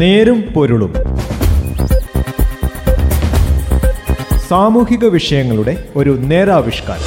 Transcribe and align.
നേരും 0.00 0.40
പൊരുളും. 0.40 0.94
സാമൂഹിക 4.48 5.04
വിഷയങ്ങളുടെ 5.04 5.88
ഒരു 5.96 6.10
നേരാവിഷ്കാരം. 6.10 7.02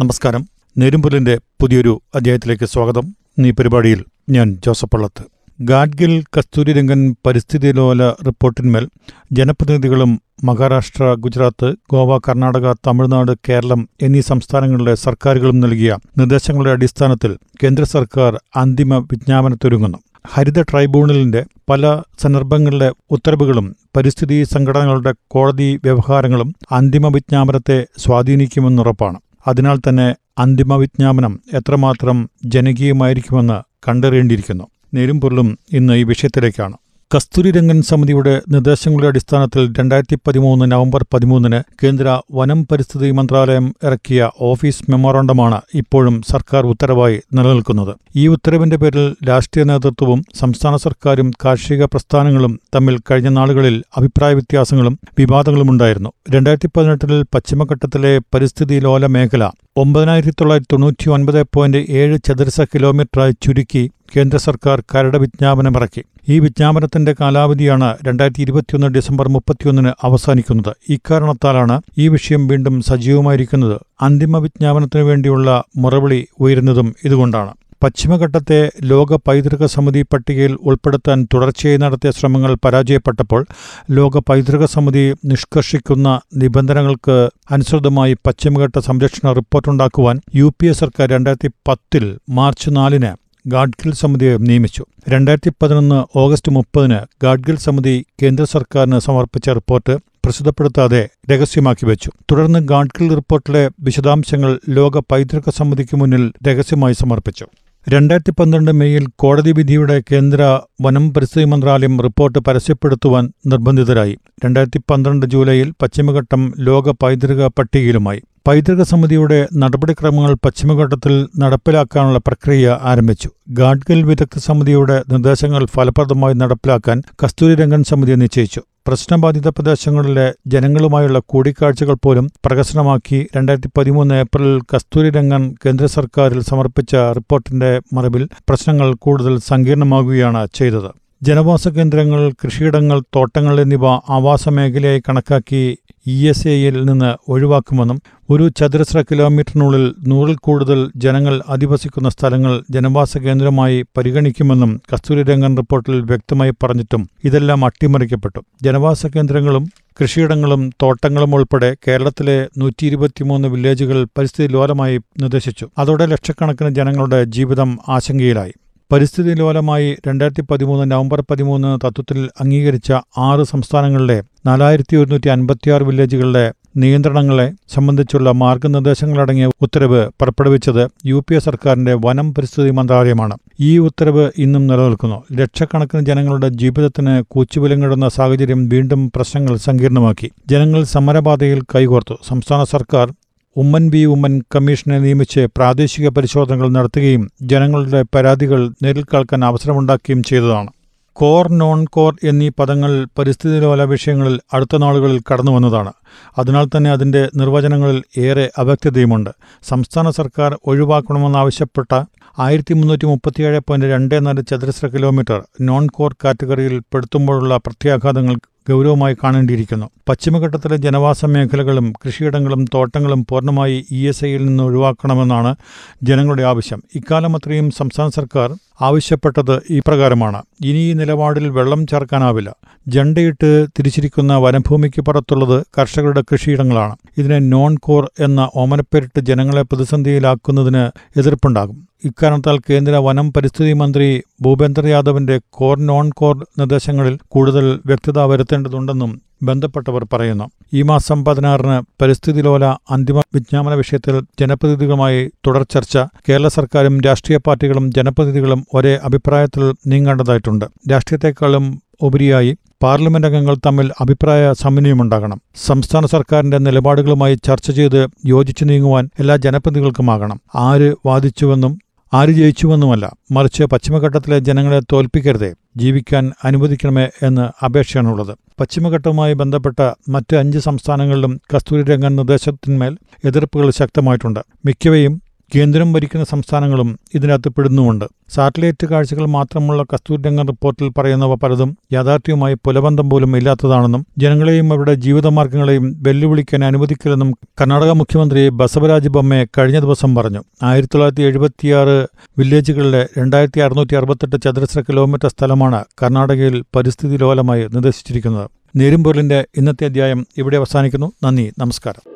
നമസ്കാരം. 0.00 0.48
നേരുംപുലിന്റെ 0.78 1.38
പുതിയൊരു 1.60 2.00
അധ്യായത്തിലേക്ക് 2.14 2.66
സ്വാഗതം. 2.66 3.16
ഈ 3.38 3.50
പരിപാടിയിൽ 3.50 4.04
ഞാൻ 4.30 4.58
ജോസഫ് 4.66 4.90
പള്ളത്ത്. 4.90 5.35
ഗാഡ്ഗിൽ 5.58 6.24
കസ്തൂരിരംഗൻ 6.36 7.14
പരിസ്ഥിതി 7.26 7.72
ലോല 7.72 8.08
റിപ്പോർട്ടിന്മേൽ 8.26 8.88
ജനപ്രതിനിധികളും 9.32 10.10
മഹാരാഷ്ട്ര 10.44 11.14
ഗുജറാത്ത് 11.14 11.74
ഗോവ 11.90 12.18
കർണാടക 12.18 12.74
തമിഴ്നാട് 12.86 13.32
കേരളം 13.48 13.88
എന്നീ 14.02 14.20
സംസ്ഥാനങ്ങളിലെ 14.20 14.94
സർക്കാരുകളും 14.94 15.60
നൽകിയ 15.60 15.98
നിർദ്ദേശങ്ങളുടെ 16.18 16.70
അടിസ്ഥാനത്തിൽ 16.70 17.38
കേന്ദ്ര 17.64 17.84
സർക്കാർ 17.84 18.40
അന്തിമ 18.56 18.98
വിജ്ഞാപനത്തൊരുങ്ങുന്നു. 19.12 19.98
ഹരിത 20.28 20.62
ട്രൈബ്യൂണലിന്റെ 20.62 21.44
പല 21.70 22.02
സന്ദർഭങ്ങളിലെ 22.22 22.92
ഉത്തരവുകളും 23.10 23.76
പരിസ്ഥിതി 23.96 24.42
സംഘടനകളുടെ 24.42 25.14
കോടതി 25.28 25.80
വ്യവഹാരങ്ങളും 25.84 26.54
അന്തിമ 26.72 27.06
വിജ്ഞാപനത്തെ 27.08 27.86
സ്വാധീനിക്കുമെന്നുറപ്പാണ് 27.98 29.18
അതിനാൽ 29.46 29.78
തന്നെ 29.78 30.08
അന്തിമ 30.38 30.76
വിജ്ഞാപനം 30.76 31.40
എത്രമാത്രം 31.54 32.30
ജനകീയമായിരിക്കുമെന്ന് 32.44 33.58
കണ്ടറിയേണ്ടിയിരിക്കുന്നു. 33.88 34.66
നേരും 34.96 35.20
പൊരുളും 35.20 35.50
ഇന്ന് 35.72 35.94
ഈ 35.94 36.02
വിഷയത്തിലേക്കാണ്. 36.02 36.76
കസ്തൂരിരംഗൻ 37.10 37.82
സമിതിയുടെ 37.82 38.32
നിർദ്ദേശങ്ങളുടെ 38.48 39.08
അടിസ്ഥാനത്തിൽ 39.08 39.72
രണ്ടായിരത്തി 39.78 40.16
പതിമൂന്ന് 40.26 40.64
നവംബർ 40.72 41.02
പതിമൂന്നിന് 41.14 41.58
കേന്ദ്ര 41.82 42.06
വനം 42.34 42.60
പരിസ്ഥിതി 42.70 43.10
മന്ത്രാലയം 43.10 43.66
ഇറക്കിയ 43.84 44.30
ഓഫീസ് 44.40 44.90
മെമ്മോറാണ്ടമാണ് 44.90 45.60
ഇപ്പോഴും 45.74 46.22
സർക്കാർ 46.30 46.66
ഉത്തരവായി 46.66 47.18
നിലനിൽക്കുന്നത്. 47.34 47.92
ഈ 48.16 48.28
ഉത്തരവിന്റെ 48.28 48.76
പേരിൽ 48.76 49.06
രാഷ്ട്രീയ 49.28 49.64
നേതൃത്വവും 49.64 50.22
സംസ്ഥാന 50.34 50.76
സർക്കാരും 50.76 51.30
കാർഷിക 51.44 51.84
പ്രസ്ഥാനങ്ങളും 51.84 52.54
തമ്മിൽ 52.76 52.96
കഴിഞ്ഞ 53.10 53.28
നാളുകളിൽ 53.28 53.76
അഭിപ്രായ 53.96 54.32
വ്യത്യാസങ്ങളും 54.32 54.96
വിവാദങ്ങളുമുണ്ടായിരുന്നു. 55.18 56.12
രണ്ടായിരത്തി 56.30 56.70
പതിനെട്ടിൽ 56.76 57.22
പശ്ചിമഘട്ടത്തിലെ 57.34 58.18
പരിസ്ഥിതി 58.34 58.78
ലോല 58.80 59.06
മേഖല 59.06 59.44
ഒമ്പതിനായിരത്തി 59.78 60.32
തൊള്ളായിരത്തി 60.40 60.68
തൊണ്ണൂറ്റി 60.72 61.08
ഒൻപത് 61.08 61.46
പോയിന്റ് 61.54 61.80
ഏഴ് 61.90 62.18
ചതുരശ്ര 62.26 62.64
കിലോമീറ്ററായി 62.64 63.32
ചുരുക്കി 63.42 63.90
കേന്ദ്ര 64.16 64.36
സർക്കാർ 64.38 64.80
കരട് 64.80 65.16
വിജ്ഞാപനമിറക്കി 65.16 66.02
ഈ 66.28 66.38
വിജ്ഞാപനത്തിന്റെ 66.40 67.14
കാലാവധിയാണ് 67.20 67.96
രണ്ടായിരത്തി 68.06 68.40
ഇരുപത്തിയൊന്ന് 68.40 68.86
ഡിസംബർ 68.86 69.28
മുപ്പത്തിയൊന്നിന് 69.28 69.92
അവസാനിക്കുന്നത്. 70.02 70.72
ഇക്കാരണത്താലാണ് 70.88 71.80
ഈ 71.98 72.08
വിഷയം 72.08 72.48
വീണ്ടും 72.48 72.80
സജീവമായിരിക്കുന്നത്. 72.80 73.80
അന്തിമ 74.02 74.38
വിജ്ഞാപനത്തിനു 74.38 75.02
വേണ്ടിയുള്ള 75.02 75.62
മുറവിളി 75.76 76.26
ഉയരുന്നതും 76.40 76.94
ഇതുകൊണ്ടാണ്. 77.04 77.52
പശ്ചിമഘട്ടത്തെ 77.82 78.70
ലോക 78.84 79.16
പൈതൃക 79.16 79.66
സമിതി 79.66 80.02
പട്ടികയിൽ 80.02 80.52
ഉൾപ്പെടുത്താൻ 80.62 81.26
തുടർച്ചയായി 81.34 81.76
നടത്തിയ 81.76 82.10
ശ്രമങ്ങൾ 82.10 82.56
പരാജയപ്പെട്ടപ്പോൾ 82.64 83.46
ലോക 83.90 84.18
പൈതൃക 84.18 84.64
സമിതി 84.64 85.14
നിഷ്കർഷിക്കുന്ന 85.24 86.20
നിബന്ധനകൾക്ക് 86.36 87.30
അനുസൃതമായി 87.50 88.16
പശ്ചിമഘട്ട 88.26 88.78
സംരക്ഷണ 88.78 89.32
റിപ്പോർട്ടുണ്ടാക്കുവാൻ 89.32 90.20
യു 90.34 90.52
പി 90.60 90.66
എ 90.66 90.72
സർക്കാർ 90.72 91.08
രണ്ടായിരത്തി 91.08 91.48
പത്തിൽ 91.68 92.18
മാർച്ച് 92.30 92.70
നാലിന് 92.70 93.12
ഗാഡ്ഗിൽ 93.48 93.92
സമിതിയെ 93.92 94.36
നിയമിച്ചു. 94.36 94.84
രണ്ടായിരത്തി 95.08 95.50
പതിനൊന്ന് 95.62 96.18
ഓഗസ്റ്റ് 96.18 96.52
മുപ്പതിന് 96.52 97.00
ഗാഡ്ഗിൽ 97.22 97.56
സമിതി 97.56 98.06
കേന്ദ്ര 98.22 98.44
സർക്കാരിന് 98.44 98.98
സമർപ്പിച്ച 98.98 99.48
റിപ്പോർട്ട് 99.50 99.94
പ്രസിദ്ധപ്പെടുത്താതെ 100.24 101.08
രഹസ്യമാക്കി 101.30 101.86
വെച്ചു. 101.86 102.10
തുടർന്ന് 102.30 102.58
ഗാഡ്ഗിൽ 102.58 103.14
റിപ്പോർട്ടിലെ 103.14 103.70
വിശദാംശങ്ങൾ 103.80 104.60
ലോക 104.68 104.98
പൈതൃക 104.98 105.50
സമിതിക്ക് 105.50 105.96
മുന്നിൽ 105.96 106.32
രഹസ്യമായി 106.46 106.94
സമർപ്പിച്ചു. 106.94 107.46
രണ്ടായിരത്തി 107.92 108.32
പന്ത്രണ്ട് 108.38 108.70
മെയ്യിൽ 108.78 109.04
കോടതി 109.22 109.52
വിധിയുടെ 109.56 109.96
കേന്ദ്ര 110.10 110.40
വനം 110.84 111.04
പരിസ്ഥിതി 111.14 111.44
മന്ത്രാലയം 111.44 112.00
റിപ്പോർട്ട് 112.06 112.38
പരസ്യപ്പെടുത്തുവാൻ 112.38 113.24
നിർബന്ധിതരായി. 113.46 114.14
രണ്ടായിരത്തി 114.44 114.80
പന്ത്രണ്ട് 114.90 115.26
ജൂലൈയിൽ 115.34 115.68
പശ്ചിമഘട്ടം 115.82 116.42
ലോക 116.68 116.94
പൈതൃക 117.02 117.46
പട്ടികയിലുമായി. 117.58 118.20
പൈതൃക 118.48 118.82
സമിതിയുടെ 118.82 119.38
നടപടിക്രമങ്ങൾ 119.62 120.34
പശ്ചിമഘട്ടത്തിൽ 120.44 121.14
നടപ്പിലാക്കാനുള്ള 121.38 122.18
പ്രക്രിയ 122.26 122.78
ആരംഭിച്ചു. 122.82 123.30
ഗാഡ്ഗിൽ 123.60 124.02
വിദഗ്ധ 124.02 124.38
സമിതിയുടെ 124.38 124.96
നിർദ്ദേശങ്ങൾ 125.12 125.64
ഫലപ്രദമായി 125.76 126.34
നടപ്പിലാക്കാൻ 126.42 126.98
കസ്തൂരിരംഗൻ 127.24 127.84
സമിതിയെ 127.92 128.16
നിശ്ചയിച്ചു. 128.24 128.62
പ്രശ്നബാധിത 128.86 129.48
പ്രദേശങ്ങളിലെ 129.48 130.26
ജനങ്ങളുമായുള്ള 130.46 131.18
കൂടിക്കാഴ്ചകൾ 131.32 131.96
പോലും 132.04 132.26
പ്രകശനമാക്കി 132.46 133.18
രണ്ടായിരത്തി 133.36 133.70
പതിമൂന്ന് 133.78 134.14
ഏപ്രിലിൽ 134.24 134.58
കസ്തൂരിരംഗൻ 134.72 135.42
കേന്ദ്ര 135.64 135.86
സർക്കാരിൽ 135.96 136.40
സമർപ്പിച്ച 136.50 136.94
റിപ്പോർട്ടിന്റെ 137.18 137.72
മറവിൽ 137.96 138.24
പ്രശ്നങ്ങൾ 138.50 138.88
കൂടുതൽ 139.06 139.34
സങ്കീർണമാകുകയാണ് 139.50 140.42
ചെയ്തത്. 140.58 140.90
ജനവാസ 141.22 141.68
കേന്ദ്രങ്ങൾ 141.68 142.32
കൃഷിയിടങ്ങൾ 142.32 143.00
തോട്ടങ്ങൾ 143.16 143.60
എന്നിവ 143.60 143.86
ആവാസ 143.86 144.48
മേഖലയായി 144.48 145.00
കണക്കാക്കി 145.00 145.78
ഇ 146.06 146.28
എസ് 146.28 146.48
എയിൽ 146.48 146.84
നിന്ന് 146.84 147.16
ഒഴിവാക്കുമെന്നും 147.28 147.98
ഒരു 148.30 148.48
ചതുരശ്ര 148.48 149.00
കിലോമീറ്ററിനുള്ളിൽ 149.00 149.94
നൂറിൽ 150.08 150.36
കൂടുതൽ 150.36 150.90
ജനങ്ങൾ 150.96 151.42
അധിവസിക്കുന്ന 151.48 152.08
സ്ഥലങ്ങൾ 152.08 152.62
ജനവാസ 152.70 153.18
കേന്ദ്രമായി 153.18 153.84
പരിഗണിക്കുമെന്നും 153.96 154.80
കസ്തൂരി 154.92 155.22
രംഗൻ 155.22 155.56
റിപ്പോർട്ടിൽ 155.56 156.00
വ്യക്തമായി 156.00 156.50
പറഞ്ഞിട്ടും 156.50 157.08
ഇതെല്ലാം 157.24 157.64
അട്ടിമറിക്കപ്പെട്ടു. 157.64 158.40
ജനവാസ 158.62 159.06
കേന്ദ്രങ്ങളും 159.06 159.66
കൃഷിയിടങ്ങളും 160.02 160.70
തോട്ടങ്ങളും 160.82 161.34
ഉൾപ്പെടെ 161.34 161.76
കേരളത്തിലെ 161.88 162.48
നൂറ്റി 162.58 162.86
ഇരുപത്തിമൂന്ന് 162.86 163.48
വില്ലേജുകൾ 163.48 164.06
പരിസ്ഥിതി 164.18 164.48
ലോലമായി 164.52 164.98
നിർദ്ദേശിച്ചു. 165.20 165.68
അതോടെ 165.78 166.06
ലക്ഷക്കണക്കിന് 166.06 166.70
ജനങ്ങളുടെ 166.74 167.24
ജീവിതം 167.24 167.78
ആശങ്കയിലായി. 167.88 168.54
പരിസ്ഥിതി 168.92 169.34
ലോലമായി 169.34 169.96
രണ്ടായിരത്തി 170.06 170.42
പതിമൂന്ന് 170.50 170.90
നവംബർ 170.90 171.24
പതിമൂന്ന് 171.30 171.86
തത്വത്തിൽ 171.86 172.28
അംഗീകരിച്ച 172.40 172.92
ആറ് 173.18 173.42
സംസ്ഥാനങ്ങളിലെ 173.42 174.22
നാലായിരത്തി 174.46 174.96
ഒരുന്നൂറ്റി 174.96 175.28
അൻപത്തിയാറ് 175.28 175.82
വില്ലേജുകളുടെ 175.82 176.52
നിയന്ത്രണങ്ങളെ 176.76 177.52
സംബന്ധിച്ചുള്ള 177.74 178.30
മാർഗനിർദ്ദേശങ്ങളടങ്ങിയ 178.30 179.46
ഉത്തരവ് 179.62 180.10
പുറപ്പെടുവിച്ചത് 180.20 180.88
യു 181.06 181.24
പി 181.28 181.34
എ 181.34 181.38
സർക്കാരിന്റെ 181.38 181.94
വനം 181.94 182.34
പരിസ്ഥിതി 182.34 182.70
മന്ത്രാലയമാണ്. 182.70 183.36
ഈ 183.60 183.78
ഉത്തരവ് 183.78 184.30
ഇന്നും 184.38 184.66
നിലനിൽക്കുന്നു. 184.66 185.22
ലക്ഷക്കണക്കിന് 185.32 186.06
ജനങ്ങളുടെ 186.06 186.48
ജീവിതത്തിന് 186.48 187.22
കൂച്ചുവിലങ്ങിടുന്ന 187.30 188.08
സാഹചര്യം 188.08 188.68
വീണ്ടും 188.68 189.12
പ്രശ്നങ്ങൾ 189.16 189.56
സങ്കീർണമാക്കി. 189.56 190.30
ജനങ്ങൾ 190.46 190.84
സമരപാതയിൽ 190.84 191.62
കൈകോർത്തു. 191.74 192.14
സംസ്ഥാന 192.28 192.64
സർക്കാർ 192.64 193.06
ഉമ്മൻ 193.56 193.90
ബി 193.90 194.04
ഉമ്മൻ 194.04 194.42
കമ്മീഷനെ 194.54 194.98
നിയമിച്ച് 194.98 195.46
പ്രാദേശിക 195.56 196.08
പരിശോധനകൾ 196.08 196.68
നടത്തുകയും 196.68 197.30
ജനങ്ങളുടെ 197.42 198.04
പരാതികൾ 198.14 198.70
നേരിൽ 198.84 199.04
കേൾക്കാൻ 199.04 199.44
അവസരമുണ്ടാക്കുകയും 199.44 200.22
ചെയ്തതാണ്. 200.22 200.70
കോർ 201.12 201.52
നോൺ 201.52 201.84
കോർ 201.84 202.16
എന്നീ 202.24 202.48
പദങ്ങൾ 202.58 203.06
പരിസ്ഥിതി 203.18 203.60
ലോല 203.60 203.82
വിഷയങ്ങളിൽ 203.82 204.40
അടുത്ത 204.52 204.76
നാളുകളിൽ 204.76 205.20
കടന്നു 205.20 205.52
വന്നതാണ്. 205.52 205.92
അതിനാൽ 206.38 206.66
തന്നെ 206.76 206.90
അതിന്റെ 206.90 207.28
നിർവചനങ്ങളിൽ 207.36 208.02
ഏറെ 208.18 208.50
അവ്യക്തതയുമുണ്ട്. 208.58 209.30
സംസ്ഥാന 209.68 210.10
സർക്കാർ 210.10 210.58
ഒഴിവാക്കണമെന്നാവശ്യപ്പെട്ട 210.66 211.92
ആയിരത്തി 212.38 212.74
മുന്നൂറ്റി 212.74 213.06
മുപ്പത്തിയേഴ് 213.06 213.60
പോയിന്റ് 213.68 213.86
രണ്ട് 213.86 214.26
നാല് 214.26 214.42
ചതുരശ്ര 214.50 214.86
കിലോമീറ്റർ 214.86 215.38
നോൺ 215.60 215.86
കോർ 215.86 216.14
കാറ്റഗറിയിൽ 216.24 216.82
പെടുത്തുമ്പോഴുള്ള 216.94 217.56
പ്രത്യാഘാതങ്ങൾ 217.56 218.36
ഗൗരവമായി 218.70 219.14
കാണേണ്ടിയിരിക്കുന്നു. 219.14 219.86
പശ്ചിമഘട്ടത്തിലെ 220.08 220.76
ജനവാസ 220.76 221.24
മേഖലകളും 221.24 221.92
കൃഷിയിടങ്ങളും 222.06 222.64
തോട്ടങ്ങളും 222.74 223.26
പൂർണമായി 223.30 223.86
ഇ 223.90 224.08
എസ് 224.08 224.24
ഐയിൽ 224.24 224.46
നിന്ന് 224.46 224.62
ഒഴിവാക്കണമെന്നാണ് 224.62 225.56
ജനങ്ങളുടെ 226.02 226.42
ആവശ്യം. 226.42 226.82
ഇക്കാലം 226.94 227.36
അത്രയും 227.36 227.70
സംസ്ഥാന 227.70 228.08
സർക്കാർ 228.08 228.54
ആവശ്യപ്പെട്ടത് 228.80 229.62
ഇപ്രകാരമാണ് 229.70 230.42
ഇനി 230.64 230.78
ഈ 230.78 230.92
നിലപാടിൽ 230.92 231.48
വെള്ളം 231.48 231.86
ചേർക്കാനാവില്ല. 231.86 232.50
ജണ്ടയിട്ട് 232.88 233.66
തിരിച്ചിരിക്കുന്ന 233.78 234.36
വനഭൂമിക്ക് 234.36 235.00
പുറത്തുള്ളത് 235.00 235.64
കർഷകരുടെ 235.78 236.22
കൃഷിയിടങ്ങളാണ്. 236.32 236.96
ഇതിനെ 237.18 237.38
നോൺ 237.38 237.76
കോർ 237.76 238.10
എന്ന 238.20 238.48
ഓമനപ്പേരിട്ട് 238.56 239.20
ജനങ്ങളെ 239.20 239.62
പ്രതിസന്ധിയിലാക്കുന്നതിന് 239.62 240.84
എതിർപ്പുണ്ടാകും. 241.18 241.88
ഇക്കാരണത്താൽ 242.04 242.58
കേന്ദ്ര 242.70 242.94
വനം 242.96 243.32
പരിസ്ഥിതി 243.32 243.72
മന്ത്രി 243.72 244.22
ഭൂപേന്ദ്ര 244.42 244.86
യാദവിന്റെ 244.86 245.40
കോർ 245.50 245.78
നോൺ 245.78 246.10
കോർ 246.10 246.46
നിർദ്ദേശങ്ങളിൽ 246.58 247.18
കൂടുതൽ 247.28 247.80
വ്യക്തത 247.86 248.18
വരുത്തേണ്ടതുണ്ടെന്നും 248.18 249.22
ബന്ധപ്പെട്ടവർ 249.42 250.06
പറയുന്നു. 250.12 250.50
ഈ 250.74 250.82
മാസം 250.82 251.24
പതിനാറിന് 251.24 252.02
പരിസ്ഥിതി 252.02 252.42
ലോല 252.42 252.64
അന്തിമ 252.64 253.22
വിജ്ഞാപന 253.34 253.74
വിഷയത്തിൽ 253.74 254.20
ജനപ്രതിനിധികളുമായി 254.40 255.30
തുടർ 255.46 255.62
ചർച്ച. 255.62 255.98
കേരള 256.28 256.48
സർക്കാരും 256.48 257.00
രാഷ്ട്രീയ 257.00 257.38
പാർട്ടികളും 257.38 257.92
ജനപ്രതിനിധികളും 257.92 258.66
ഒരേ 258.74 258.98
അഭിപ്രായത്തിൽ 259.04 259.74
നീങ്ങേണ്ടതായിട്ടുണ്ട്. 259.86 260.64
രാഷ്ട്രീയത്തെക്കാളും 260.92 261.80
ഉപരിയായി 262.02 262.56
പാർലമെന്റ് 262.82 263.26
അംഗങ്ങൾ 263.26 263.56
തമ്മിൽ 263.66 263.90
അഭിപ്രായ 264.00 264.52
സമന്വയമുണ്ടാകണം. 264.52 265.40
സംസ്ഥാന 265.66 266.06
സർക്കാരിന്റെ 266.06 266.58
നിലപാടുകളുമായി 266.58 267.34
ചർച്ച 267.34 267.70
ചെയ്ത് 267.70 268.06
യോജിച്ചു 268.26 268.64
നീങ്ങുവാൻ 268.64 269.10
എല്ലാ 269.18 269.36
ജനപ്രതിനിധികൾക്കുമാകണം 269.36 270.40
ആര് 270.54 270.94
വാദിച്ചുവെന്നും 271.06 271.78
ആര് 272.14 272.28
ജയിച്ചുവെന്നുമല്ല 272.28 273.12
മറിച്ച് 273.30 273.64
പശ്ചിമഘട്ടത്തിലെ 273.64 274.38
ജനങ്ങളെ 274.38 274.80
തോൽപ്പിക്കരുതേ 274.92 275.54
ജീവിക്കാൻ 275.76 276.32
അനുവദിക്കണമേ 276.44 277.08
എന്ന് 277.22 277.64
അപേക്ഷയാണുള്ളത്. 277.64 278.36
പശ്ചിമഘട്ടവുമായി 278.60 279.34
ബന്ധപ്പെട്ട 279.34 279.92
മറ്റ് 280.08 280.36
അഞ്ച് 280.36 280.58
സംസ്ഥാനങ്ങളിലും 280.58 281.40
കസ്തൂരിരംഗൻ 281.54 282.16
നിർദ്ദേശത്തിന്മേൽ 282.16 282.98
എതിർപ്പുകൾ 283.24 283.70
ശക്തമായിട്ടുണ്ട്. 283.70 284.40
മിക്കവയും 284.66 285.22
കേന്ദ്രം 285.54 285.92
ഭരിക്കുന്ന 285.92 286.24
സംസ്ഥാനങ്ങളും 286.24 286.98
ഇതിനകത്ത് 287.14 287.48
പെടുന്നുമുണ്ട്. 287.48 288.04
സാറ്റലൈറ്റ് 288.34 288.86
കാഴ്ചകൾ 288.86 289.26
മാത്രമുള്ള 289.26 289.82
കസ്തൂരിരംഗൻ 289.82 290.46
റിപ്പോർട്ടിൽ 290.46 290.88
പറയുന്നവ 290.88 291.34
പലതും 291.34 291.78
യാഥാർത്ഥ്യവുമായി 291.92 292.54
പുലബന്ധം 292.54 293.10
പോലും 293.10 293.36
ഇല്ലാത്തതാണെന്നും 293.36 294.06
ജനങ്ങളെയും 294.18 294.72
അവരുടെ 294.72 294.94
ജീവിതമാർഗങ്ങളെയും 294.94 295.96
വെല്ലുവിളിക്കാൻ 296.02 296.64
അനുവദിക്കില്ലെന്നും 296.64 297.34
കർണാടക 297.60 297.90
മുഖ്യമന്ത്രി 297.90 298.48
ബസവരാജ് 298.48 299.08
ബൊമ്മെ 299.08 299.46
കഴിഞ്ഞ 299.58 299.78
ദിവസം 299.78 300.14
പറഞ്ഞു. 300.14 300.42
ആയിരത്തി 300.62 300.92
തൊള്ളായിരത്തി 300.94 301.22
എഴുപത്തിയാറ് 301.22 302.06
വില്ലേജുകളിലെ 302.38 303.08
രണ്ടായിരത്തി 303.18 303.60
അറുന്നൂറ്റി 303.60 303.94
അറുപത്തെട്ട് 303.94 304.36
ചതുരശ്ര 304.44 304.80
കിലോമീറ്റർ 304.80 305.28
സ്ഥലമാണ് 305.28 305.84
കർണാടകയിൽ 306.02 306.64
പരിസ്ഥിതി 306.76 307.16
ലോലമായി 307.16 307.62
നിർദ്ദേശിച്ചിരിക്കുന്നത്. 307.62 308.50
നേരുംപൊരുളിന്റെ 308.76 309.46
ഇന്നത്തെ 309.56 309.84
അധ്യായം 309.84 310.26
ഇവിടെ 310.38 310.56
അവസാനിക്കുന്നു. 310.56 311.12
നന്ദി 311.24 311.52
നമസ്കാരം. 311.58 312.15